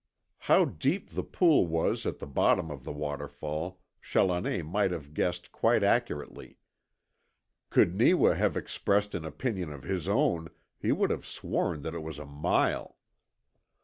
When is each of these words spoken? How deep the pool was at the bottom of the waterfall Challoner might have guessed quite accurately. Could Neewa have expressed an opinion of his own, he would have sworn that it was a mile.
How 0.49 0.65
deep 0.65 1.11
the 1.11 1.21
pool 1.23 1.67
was 1.67 2.07
at 2.07 2.17
the 2.17 2.25
bottom 2.25 2.71
of 2.71 2.83
the 2.83 2.91
waterfall 2.91 3.79
Challoner 4.01 4.63
might 4.63 4.89
have 4.89 5.13
guessed 5.13 5.51
quite 5.51 5.83
accurately. 5.83 6.57
Could 7.69 7.93
Neewa 7.93 8.33
have 8.33 8.57
expressed 8.57 9.13
an 9.13 9.25
opinion 9.25 9.71
of 9.71 9.83
his 9.83 10.07
own, 10.07 10.49
he 10.79 10.91
would 10.91 11.11
have 11.11 11.27
sworn 11.27 11.83
that 11.83 11.93
it 11.93 12.01
was 12.01 12.17
a 12.17 12.25
mile. 12.25 12.97